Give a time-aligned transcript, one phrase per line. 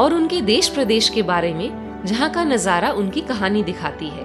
[0.00, 4.24] और उनके देश प्रदेश के बारे में, जहाँ का नज़ारा उनकी कहानी दिखाती है।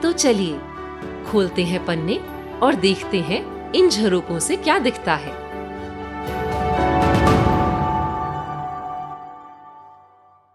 [0.00, 0.58] तो चलिए,
[1.26, 2.18] खोलते हैं पन्ने
[2.62, 5.32] और देखते हैं इन झरोकों से क्या दिखता है।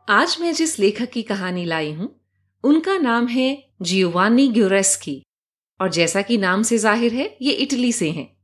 [0.09, 2.21] आज मैं जिस लेखक की कहानी लाई हूँ,
[2.63, 5.23] उनका नाम है जियोवानी ग्यूरेस्की,
[5.81, 8.37] और जैसा कि नाम से ज़ाहिर है, ये इटली से हैं।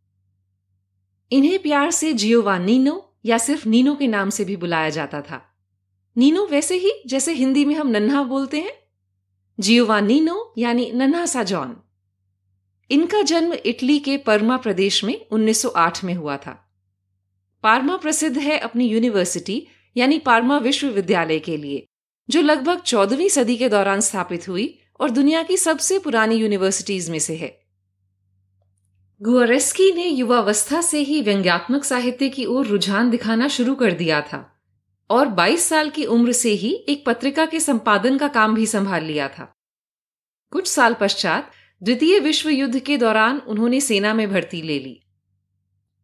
[1.31, 5.55] इन्हें प्यार से जियोवानीनो या सिर्फ़ नीनो के नाम से भी बुलाया जाता था।
[6.17, 8.73] नीनो वैसे ही जैसे हिंदी में हम नन्हा बोलते हैं।
[9.59, 11.77] जियोवानीनो यानी नन्हा सा जॉन।
[12.91, 16.73] इनका जन्म इटली के परमा प्रदेश में 1908 में हुआ था।
[17.63, 21.85] पार्मा प्रसिद्ध है अपनी यूनिवर्सिटी यानी पार्मा विश्वविद्यालय के लिए,
[22.30, 27.19] जो लगभग चौदहवीं सदी के दौरान स्थापित हुई और दुनिया की सबसे पुरानी यूनिवर्सिटीज में
[27.19, 27.62] से है।
[29.23, 34.61] गुअरेस्की ने युवावस्था से ही व्यंग्यात्मक साहित्य की ओर रुझान दिखाना शुरू कर दिया था
[35.09, 39.03] और 22 साल की उम्र से ही एक पत्रिका के संपादन का काम भी संभाल
[39.03, 39.55] लिया था।
[40.52, 41.52] कुछ साल पश्चात
[41.83, 44.99] द्वितीय विश्व युद्ध के दौरान उन्होंने सेना में भर्ती ले ली।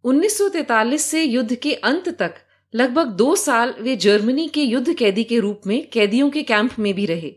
[0.04, 2.36] 1943 से युद्ध के अंत तक
[2.76, 6.94] लगभग दो साल वे जर्मनी के युद्ध कैदी के रूप में कैदियों के कैंप में
[6.94, 7.36] भी रहे।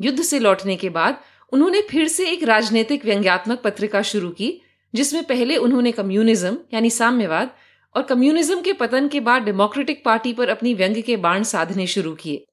[0.00, 1.20] युद्ध से लौटने के बाद
[1.52, 4.62] उन्होंने फिर से एक राजनीतिक व्यंग्यात्मक पत्रिका शुरू की
[4.94, 7.50] जिसमें पहले उन्होंने कम्युनिज्म, यानी साम्यवाद,
[7.96, 12.14] और कम्युनिज्म के पतन के बाद डेमोक्रेटिक पार्टी पर अपनी व्यंग के बाण साधने शुरू
[12.14, 12.46] किए।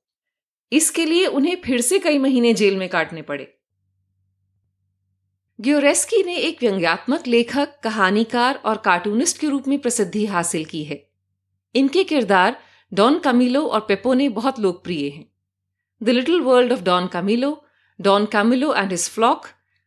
[0.72, 3.54] इसके लिए उन्हें फिर से कई महीने जेल में काटने पड़े।
[5.60, 11.10] ग्योरेस्की ने एक व्यंग्यात्मक लेखक, कहानीकार और कार्टूनिस्ट के रूप में प्रसिद्धि हासिल की है।
[11.76, 12.60] इनके किरदार
[12.94, 15.26] डॉन कमिलो और पेपोने बहुत लोकप्रिय हैं।
[16.04, 17.66] The little world of Don Camillo
[18.02, 19.46] Don Camillo and his flock,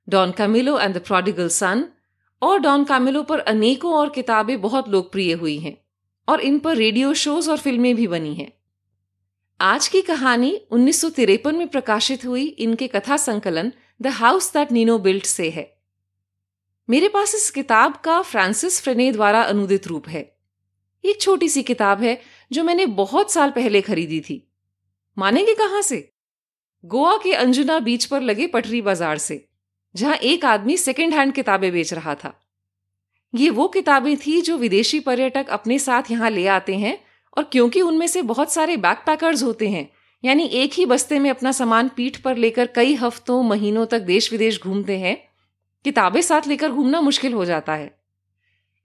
[0.08, 1.84] Don Camillo and the prodigal son
[2.42, 5.76] और डॉन कामिलो पर अनेकों और किताबें बहुत लोकप्रिय हुई हैं,
[6.28, 8.52] और इन पर रेडियो शोज़ और फ़िल्में भी बनी हैं।
[9.60, 14.72] आज की कहानी उन्नीस सौ तिरपन में प्रकाशित हुई इनके कथा संकलन the house that
[14.72, 15.68] Nino built से है।
[16.88, 20.22] मेरे पास इस किताब का फ्रांसिस फ्रेने द्वारा अनुदित रूप है।
[21.04, 22.20] एक छोटी सी किताब है
[22.50, 24.46] जो मैंने बहुत साल पहले खरीदी थी।
[25.16, 25.98] मानेंगे कहाँ से?
[26.84, 29.36] गोवा के अंजुना बीच पर लगे पटरी बाज़ार से।
[29.94, 32.32] जहाँ एक आदमी सेकेंड हैंड किताबें बेच रहा था।
[33.34, 36.98] ये वो किताबें थी जो विदेशी पर्यटक अपने साथ यहाँ ले आते हैं
[37.36, 39.88] और क्योंकि उनमें से बहुत सारे बैकपैकर्स होते हैं,
[40.24, 44.30] यानी एक ही बस्ते में अपना सामान पीठ पर लेकर कई हफ्तों, महीनों तक देश
[44.32, 45.16] विदेश घूमते हैं,
[45.84, 47.94] किताबें साथ लेकर घूमना मुश्किल हो जाता है।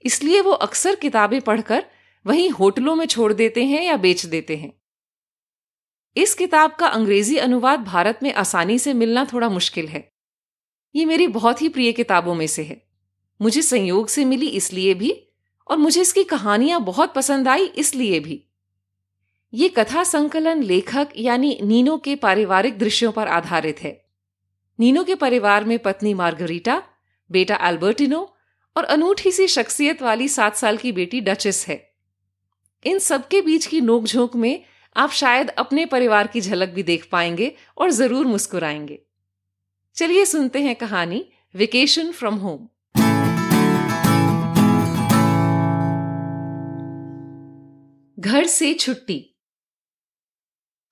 [0.05, 1.85] इसलिए वो अक्सर किताबें पढ़कर
[2.25, 4.71] वहीं होटलों में छोड़ देते हैं या बेच देते हैं।
[6.15, 10.14] इस किताब का अंग्रेज़ी अनुवाद भारत में आसानी से मिलना थोड़ा मुश्किल है।
[10.95, 12.81] ये मेरी बहुत ही प्रिय किताबों में से है।
[13.39, 15.11] मुझे संयोग से मिली इसलिए भी
[15.67, 18.41] और मुझे इसकी कहानियाँ बहुत पसंद आई इसलिए भी।
[19.53, 23.91] ये कथा संकलन लेखक यानी नीनो के पारिवारिक दृश्यों पर आधारित है।
[24.79, 26.81] नीनो के परिवार में पत्नी मार्गरीटा,
[27.29, 28.21] बेटा एल्बर्टिनो
[28.75, 31.77] और अनूठी सी शख्सियत वाली सात साल की बेटी डचेस है।
[32.85, 34.63] इन सबके बीच की नोकझोंक में
[34.95, 38.99] आप शायद अपने परिवार की झलक भी देख पाएँगे और ज़रूर मुस्कुराएँगे।
[39.97, 42.67] चलिए सुनते हैं कहानी वेकेशन फ्रॉम होम
[48.17, 49.35] घर से छुट्टी।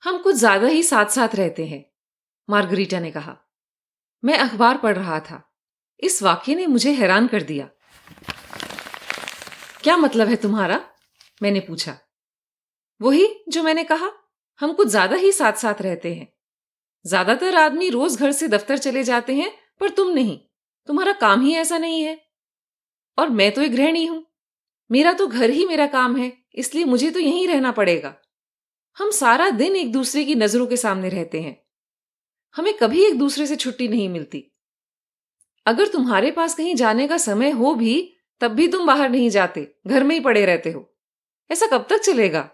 [0.04, 1.86] हम कुछ ज़्यादा ही साथ साथ रहते हैं,
[2.50, 3.38] मार्गरीटा ने कहा।
[4.24, 5.54] मैं अखबार पढ़ रहा था।
[6.00, 7.70] इस वाक्य ने मुझे हैरान कर दिया।
[9.84, 10.86] क्या मतलब है तुम्हारा?
[11.42, 11.98] मैंने पूछा।
[13.02, 14.12] वही जो मैंने कहा,
[14.60, 16.33] हम कुछ ज़्यादा ही साथ साथ रहते हैं।
[17.08, 20.40] ज़्यादातर आदमी रोज घर से दफ्तर चले जाते हैं, पर तुम नहीं।
[20.88, 22.22] तुम्हारा काम ही ऐसा नहीं है।
[23.18, 24.26] और मैं तो एक गृहिणी हूँ।
[24.92, 28.16] मेरा तो घर ही मेरा काम है, इसलिए मुझे तो यहीं रहना पड़ेगा।
[28.98, 31.64] हम सारा दिन एक दूसरे की नज़रों के सामने रहते हैं।
[32.56, 34.52] हमें कभी एक दूसरे से छुट्टी नहीं मिलती।
[35.66, 39.76] अगर तुम्हारे पास कहीं जाने का समय हो भी, तब भी तुम बाहर नहीं जाते,
[39.88, 40.96] घर में ही पड़े रहते हो।
[41.52, 42.50] ऐसा कब तक चलेगा?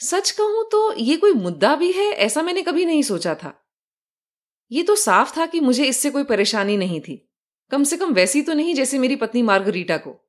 [0.00, 3.60] सच कहूँ तो ये कोई मुद्दा भी है, ऐसा मैंने कभी नहीं सोचा था।
[4.70, 7.30] ये तो साफ़ था कि मुझे इससे कोई परेशानी नहीं थी।
[7.70, 10.20] कम से कम वैसी तो नहीं जैसे मेरी पत्नी मार्गरीटा को।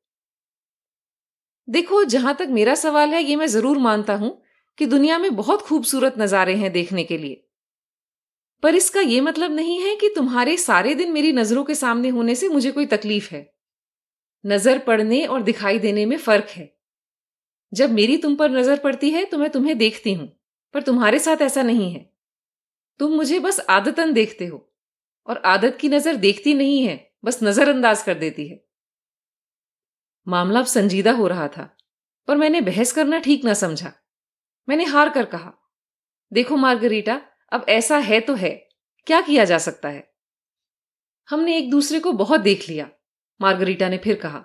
[1.67, 4.41] देखो, जहाँ तक मेरा सवाल है, ये मैं ज़रूर मानता हूँ
[4.77, 7.41] कि दुनिया में बहुत खूबसूरत नजारे हैं देखने के लिए।
[8.63, 12.35] पर इसका यह मतलब नहीं है कि तुम्हारे सारे दिन मेरी नज़रों के सामने होने
[12.35, 13.53] से मुझे कोई तकलीफ़ है।
[14.45, 16.74] नज़र पड़ने और दिखाई देने में फ़र्क है।
[17.73, 20.27] जब मेरी तुम पर नज़र पड़ती है तो मैं तुम्हें देखती हूँ,
[20.75, 22.05] पर तुम्हारे साथ ऐसा नहीं है।
[22.99, 24.57] तुम मुझे बस आदतन देखते हो,
[25.27, 28.63] और आदत की नज़र देखती नहीं है, बस नजरअंदाज कर देती है।
[30.27, 31.69] मामला अब संजीदा हो रहा था,
[32.27, 33.93] पर मैंने बहस करना ठीक ना समझा।
[34.67, 35.53] मैंने हार कर कहा,
[36.31, 37.21] देखो मार्गरीटा,
[37.51, 38.51] अब ऐसा है तो है,
[39.07, 40.09] क्या किया जा सकता है?
[41.29, 42.89] हमने एक दूसरे को बहुत देख लिया,
[43.39, 44.43] मार्गरीटा ने फिर कहा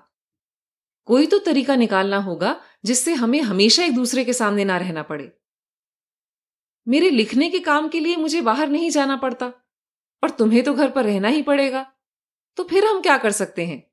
[1.11, 5.33] कोई तो तरीका निकालना होगा जिससे हमें हमेशा एक दूसरे के सामने ना रहना पड़े।
[6.89, 9.47] मेरे लिखने के काम के लिए मुझे बाहर नहीं जाना पड़ता
[10.23, 11.93] और तुम्हें तो घर पर रहना ही पड़ेगा।
[12.57, 13.93] तो फिर हम क्या कर सकते हैं?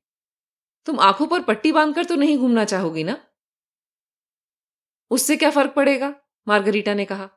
[0.86, 3.16] तुम आँखों पर पट्टी बांधकर तो नहीं घूमना चाहोगी ना?
[5.10, 6.14] उससे क्या फ़र्क पड़ेगा?
[6.48, 7.30] मार्गरीटा ने कहा।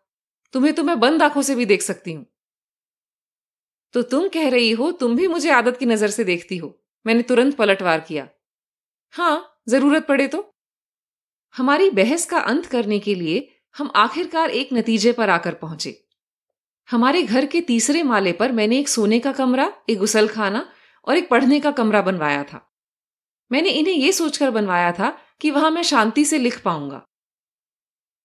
[0.54, 2.26] तुम्हें तो मैं बंद आँखों से भी देख सकती हूँ।
[3.94, 7.22] तो तुम कह रही हो, तुम भी मुझे आदत की नज़र से देखती हो। मैंने
[7.22, 8.30] तुरंत पलटवार किया।
[9.12, 10.54] हाँ ज़रूरत पड़े तो?
[11.56, 16.06] हमारी बहस का अंत करने के लिए हम आखिरकार एक नतीजे पर आकर पहुँचे।
[16.90, 20.66] हमारे घर के तीसरे माले पर मैंने एक सोने का कमरा, एक गुसल खाना
[21.08, 22.68] और एक पढ़ने का कमरा बनवाया था।
[23.52, 27.06] मैंने इन्हें यह सोचकर बनवाया था कि वहाँ मैं शांति से लिख पाऊँगा।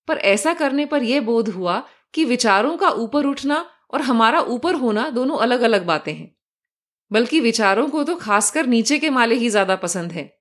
[0.08, 4.74] पर ऐसा करने पर यह बोध हुआ कि विचारों का ऊपर उठना और हमारा ऊपर
[4.74, 6.36] होना दोनों अलग अलग बातें हैं।
[7.12, 10.38] बल्कि विचारों को तो खासकर नीचे के माले ही ज़्यादा पसंद है।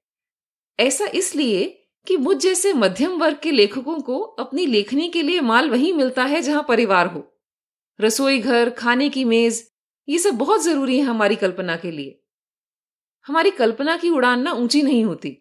[0.80, 5.69] ऐसा इसलिए कि मुझ जैसे मध्यम वर्ग के लेखकों को अपनी लेखनी के लिए माल
[5.69, 7.42] वहीं मिलता है जहाँ परिवार हो।
[8.01, 9.72] रसोई घर, खाने की मेज,
[10.10, 12.22] ये सब बहुत ज़रूरी है हमारी कल्पना के लिए।
[13.25, 15.38] हमारी कल्पना की उड़ान ना ऊँची नहीं होती।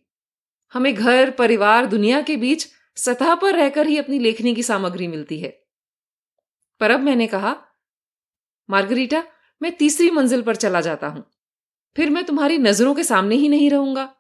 [0.72, 5.40] हमें घर, परिवार, दुनिया के बीच सतह पर रहकर ही अपनी लेखनी की सामग्री मिलती
[5.40, 5.66] है।
[6.80, 7.56] पर अब मैंने कहा,
[8.70, 9.24] मार्गरीटा,
[9.62, 11.30] मैं तीसरी मंजिल पर चला जाता हूँ।
[11.96, 14.14] फिर मैं तुम्हारी नज़रों के सामने ही नहीं रहूँगा।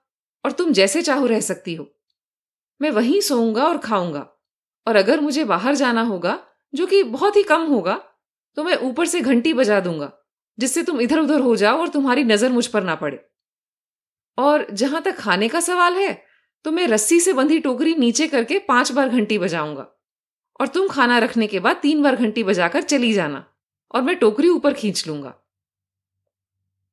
[0.44, 1.86] और तुम जैसे चाहो रह सकती हो।
[2.80, 4.26] मैं वहीं सोऊँगा और खाऊँगा।
[4.86, 6.38] और अगर मुझे बाहर जाना होगा,
[6.74, 7.94] जो कि बहुत ही कम होगा
[8.56, 10.10] तो मैं ऊपर से घंटी बजा दूँगा,
[10.58, 13.18] जिससे तुम इधर उधर हो जाओ और तुम्हारी नज़र मुझ पर ना पड़े।
[14.38, 16.22] और जहाँ तक खाने का सवाल है
[16.64, 19.86] तो मैं रस्सी से बंधी टोकरी नीचे करके पाँच बार घंटी बजाऊँगा।
[20.60, 23.44] और तुम खाना रखने के बाद तीन बार घंटी बजाकर चली जाना,
[23.94, 25.34] और मैं टोकरी ऊपर खींच लूँगा।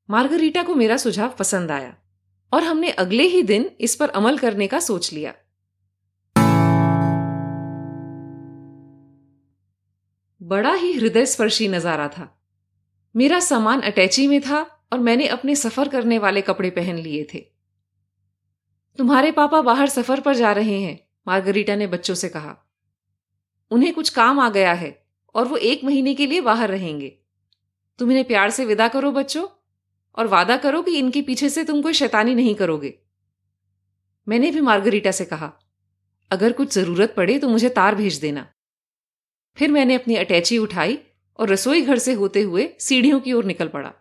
[0.09, 1.95] मार्गरीटा को मेरा सुझाव पसंद आया।
[2.53, 5.33] और हमने अगले ही दिन इस पर अमल करने का सोच लिया।
[10.41, 12.41] बड़ा ही हृदय स्पर्शी नज़ारा था।
[13.15, 14.61] मेरा सामान अटैची में था
[14.93, 17.39] और मैंने अपने सफ़र करने वाले कपड़े पहन लिए थे।
[18.97, 22.55] तुम्हारे पापा बाहर सफ़र पर जा रहे हैं, मार्गरीटा ने बच्चों से कहा।
[23.71, 25.05] उन्हें कुछ काम आ गया है
[25.35, 27.17] और वो एक महीने के लिए बाहर रहेंगे।
[27.99, 29.47] तुम इन्हें प्यार से विदा करो बच्चों।
[30.17, 32.93] और वादा करो कि इनके पीछे से तुम कोई शैतानी नहीं करोगे।
[34.27, 35.51] मैंने भी मार्गरीटा से कहा,
[36.31, 38.47] अगर कुछ ज़रूरत पड़े तो मुझे तार भेज देना।
[39.57, 40.97] फिर मैंने अपनी अटैची उठाई
[41.39, 43.91] और रसोई घर से होते हुए सीढ़ियों की ओर निकल पड़ा।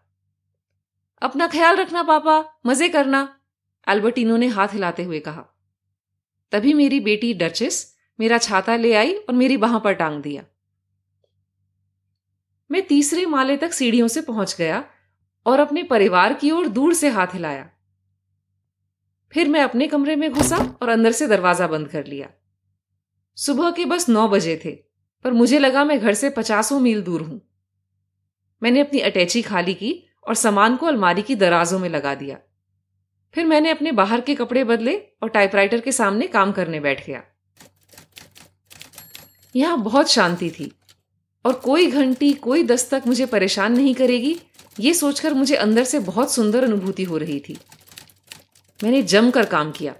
[1.22, 3.22] अपना ख्याल रखना पापा, मज़े करना
[3.86, 5.44] एल्बर्टिनो ने हाथ हिलाते हुए कहा।
[6.52, 7.84] तभी मेरी बेटी डचेस
[8.18, 10.44] मेरा छाता ले आई और मेरी बाह पर टांग दिया।
[12.70, 14.84] मैं तीसरे माले तक सीढ़ियों से पहुँच गया
[15.46, 17.68] और अपने परिवार की ओर दूर से हाथ हिलाया।
[19.32, 22.28] फिर मैं अपने कमरे में घुसा और अंदर से दरवाज़ा बंद कर लिया।
[23.38, 24.70] सुबह के बस नौ बजे थे,
[25.24, 27.40] पर मुझे लगा मैं घर से पचासों मील दूर हूँ।
[28.62, 29.92] मैंने अपनी अटैची खाली की
[30.28, 32.38] और सामान को अलमारी की दराजों में लगा दिया।
[33.34, 37.22] फिर मैंने अपने बाहर के कपड़े बदले और टाइपराइटर के सामने काम करने बैठ गया।
[39.54, 40.72] यहाँ बहुत शांति थी
[41.44, 44.38] और कोई घंटी, कोई दस्तक मुझे परेशान नहीं करेगी
[44.76, 47.58] ये सोचकर मुझे अंदर से बहुत सुंदर अनुभूति हो रही थी।
[48.80, 49.94] मैंने जमकर काम किया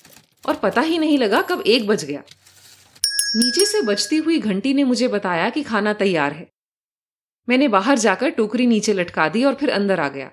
[0.45, 2.23] और पता ही नहीं लगा कब एक बज गया।
[3.37, 6.51] नीचे से बजती हुई घंटी ने मुझे बताया कि खाना तैयार है।
[7.49, 10.31] मैंने बाहर जाकर टोकरी नीचे लटका दी और फिर अंदर आ गया।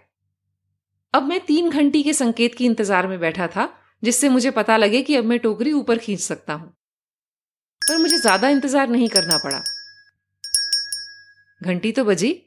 [1.13, 3.70] अब मैं तीन घंटी के संकेत की इंतज़ार में बैठा था,
[4.03, 6.74] जिससे मुझे पता लगे कि अब मैं टोकरी ऊपर खींच सकता हूँ।
[7.82, 9.63] पर मुझे ज़्यादा इंतज़ार नहीं करना पड़ा।
[11.62, 12.47] घंटी तो बजी।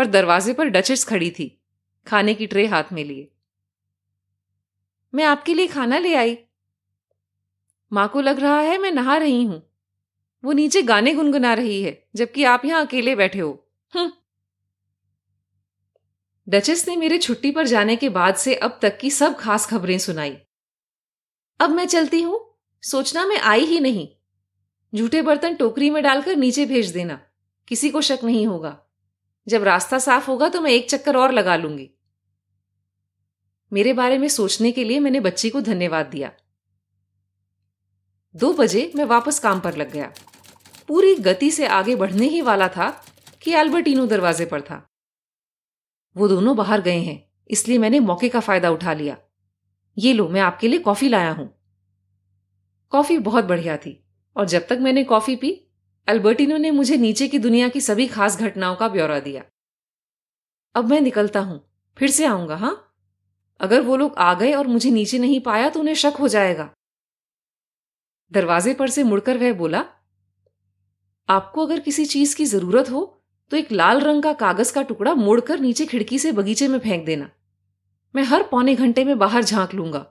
[0.00, 1.62] पर दरवाजे पर डचेस खड़ी थी,
[2.06, 3.32] खाने की ट्रे हाथ में लिए।
[5.14, 6.38] मैं आपके लिए खाना ले आई।
[7.92, 9.70] माँ को लग रहा है मैं नहा रही हूँ।
[10.44, 14.12] वो नीचे गाने गुनगुना रही है, जबकि आप यहाँ अकेले बैठे हो। हम्म।
[16.48, 19.98] डचेस ने मेरे छुट्टी पर जाने के बाद से अब तक की सब खास खबरें
[19.98, 20.38] सुनाई।
[21.60, 24.08] अब मैं चलती हूँ। सोचना मैं आई ही नहीं।
[24.94, 27.26] झूठे बर्तन टोकरी में डालकर नीचे भेज देना।
[27.68, 28.86] किसी को शक नहीं होगा।
[29.46, 31.90] जब रास्ता साफ़ होगा तो मैं एक चक्कर और लगा लूँगी।
[33.72, 36.30] मेरे बारे में सोचने के लिए मैंने बच्ची को धन्यवाद दिया।
[38.34, 40.12] दो बजे मैं वापस काम पर लग गया।
[40.88, 42.90] पूरी गति से आगे बढ़ने ही वाला था
[43.42, 44.86] कि एल्बर्टिनो दरवाजे पर था।
[46.16, 49.16] वो दोनों बाहर गए हैं, इसलिए मैंने मौके का फ़ायदा उठा लिया।
[49.96, 51.48] ये लो, मैं आपके लिए कॉफ़ी लाया हूँ।
[52.92, 53.92] कॉफ़ी बहुत बढ़िया थी,
[54.36, 55.50] और जब तक मैंने कॉफ़ी पी
[56.10, 59.42] अल्बर्टिनो ने मुझे नीचे की दुनिया की सभी खास घटनाओं का ब्यौरा दिया।
[60.74, 61.60] अब मैं निकलता हूँ,
[61.96, 62.76] फिर से आऊँगा, हाँ?
[63.60, 66.68] अगर वो लोग आ गए और मुझे नीचे नहीं पाया तो उन्हें शक हो जाएगा।
[68.32, 69.84] दरवाजे पर से मुड़कर वह बोला,
[71.28, 73.04] आपको अगर किसी चीज़ की ज़रूरत हो
[73.50, 77.04] तो एक लाल रंग का कागज़ का टुकड़ा मोड़कर नीचे खिड़की से बगीचे में फेंक
[77.06, 77.30] देना।
[78.14, 80.04] मैं हर पौने घंटे में बाहर झाँक लूँगा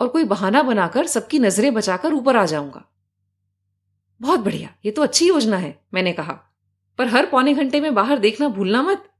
[0.00, 2.84] और कोई बहाना बनाकर सबकी नज़रें बचाकर ऊपर आ जाऊँगा।
[4.22, 6.32] बहुत बढ़िया, ये तो अच्छी योजना है, मैंने कहा।
[6.98, 9.10] पर हर पौने घंटे में बाहर देखना भूलना मत।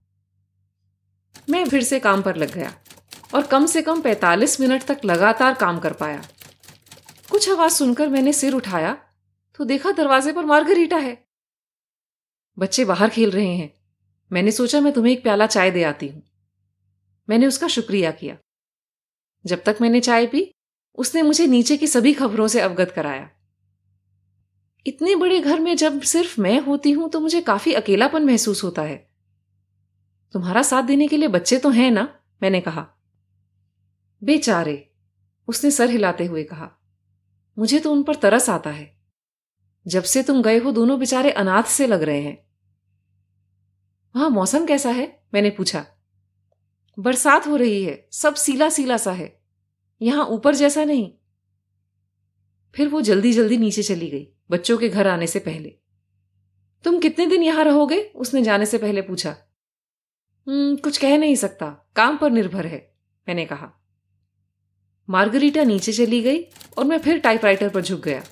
[1.51, 2.75] मैं फिर से काम पर लग गया
[3.35, 6.23] और कम से कम 45 मिनट तक लगातार काम कर पाया।
[7.31, 9.05] कुछ आवाज़ सुनकर मैंने सिर उठाया
[9.55, 11.27] तो देखा दरवाजे पर मार्गरीटा है।
[12.59, 13.75] बच्चे बाहर खेल रहे हैं।
[14.33, 16.23] मैंने सोचा मैं तुम्हें एक प्याला चाय दे आती हूँ।
[17.29, 18.37] मैंने उसका शुक्रिया किया।
[19.47, 20.55] जब तक मैंने चाय पी,
[20.95, 23.31] उसने मुझे नीचे की सभी खबरों से अवगत कराया।
[24.87, 28.83] इतने बड़े घर में जब सिर्फ़ मैं होती हूँ तो मुझे काफ़ी अकेलापन महसूस होता
[28.83, 29.11] है।
[30.33, 32.21] तुम्हारा साथ देने के लिए बच्चे तो हैं ना?
[32.43, 32.89] मैंने कहा।
[34.25, 34.93] बेचारे,
[35.49, 36.71] उसने सर हिलाते हुए कहा।
[37.59, 38.97] मुझे तो उन पर तरस आता है।
[39.87, 42.47] जब से तुम गए हो, दोनों बेचारे अनाथ से लग रहे हैं।
[44.17, 45.23] वहाँ मौसम कैसा है?
[45.35, 45.87] मैंने पूछा।
[46.99, 49.41] बरसात हो रही है। सब सीला सीला सा है।
[50.03, 51.13] यहाँ ऊपर जैसा नहीं।
[52.75, 55.75] फिर वो जल्दी जल्दी नीचे चली गई, बच्चों के घर आने से पहले।
[56.85, 58.01] तुम कितने दिन यहाँ रहोगे?
[58.17, 59.37] उसने जाने से पहले पूछा।
[60.47, 62.95] हम्म कुछ कह नहीं सकता, काम पर निर्भर है,
[63.29, 63.71] मैंने कहा।
[65.09, 66.43] मार्गरीटा नीचे चली गई
[66.79, 68.23] और मैं फिर टाइपराइटर पर झुक गया।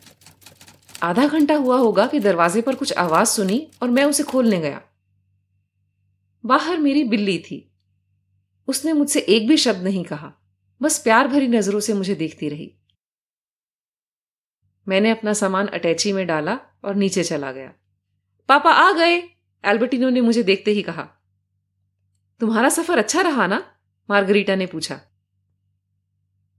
[1.03, 4.83] आधा घंटा हुआ होगा कि दरवाजे पर कुछ आवाज़ सुनी और मैं उसे खोलने गया।
[6.45, 7.67] बाहर मेरी बिल्ली थी।
[8.69, 10.33] उसने मुझसे एक भी शब्द नहीं कहा,
[10.81, 12.80] बस प्यार भरी नज़रों से मुझे देखती रही।
[14.91, 17.73] मैंने अपना सामान अटैची में डाला और नीचे चला गया।
[18.49, 19.17] पापा आ गए।
[19.65, 21.09] एल्बर्टिनो ने मुझे देखते ही कहा,
[22.41, 23.63] तुम्हारा सफ़र अच्छा रहा ना?
[24.11, 25.01] मार्गरीटा ने पूछा।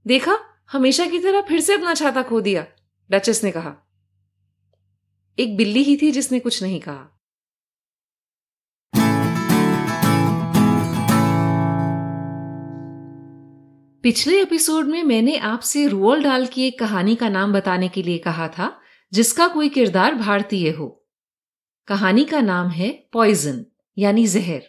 [0.06, 0.38] देखा,
[0.72, 2.66] हमेशा की तरह फिर से अपना छाता खो दिया,
[3.10, 3.74] डचेस ने कहा।
[5.38, 7.11] एक बिल्ली ही थी जिसने कुछ नहीं कहा।
[14.02, 18.18] पिछले एपिसोड में मैंने आपसे रोअल डाल की एक कहानी का नाम बताने के लिए
[18.18, 18.80] कहा था,
[19.12, 21.06] जिसका कोई किरदार भारतीय हो।
[21.86, 23.66] कहानी का नाम है पॉइजन
[23.98, 24.62] यानी जहर।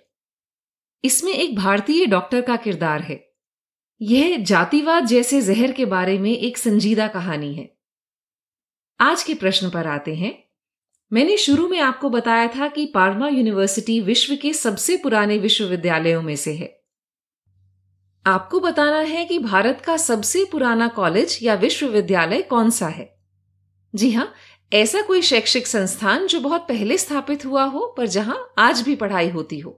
[1.03, 3.33] इसमें एक भारतीय डॉक्टर का किरदार है।
[4.01, 7.77] यह जातिवाद जैसे जहर के बारे में एक संजीदा कहानी है।
[8.99, 10.43] आज के प्रश्न पर आते हैं।
[11.13, 16.35] मैंने शुरू में आपको बताया था कि पार्मा यूनिवर्सिटी विश्व के सबसे पुराने विश्वविद्यालयों में
[16.35, 16.82] से है।
[18.25, 23.17] आपको बताना है कि भारत का सबसे पुराना कॉलेज या विश्वविद्यालय कौन सा है?
[23.95, 24.33] जी हाँ,
[24.73, 29.29] ऐसा कोई शैक्षिक संस्थान जो बहुत पहले स्थापित हुआ हो, पर जहाँ आज भी पढ़ाई
[29.29, 29.71] होती हो।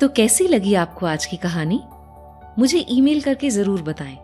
[0.00, 1.80] तो कैसी लगी आपको आज की कहानी?
[2.58, 4.18] मुझे ईमेल करके ज़रूर बताएँ।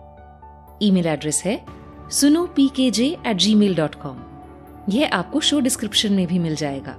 [0.83, 1.65] ईमेल एड्रेस है
[2.11, 4.23] सुनो P K J at gmail dot com
[4.89, 6.99] यह आपको शो डिस्क्रिप्शन में भी मिल जाएगा।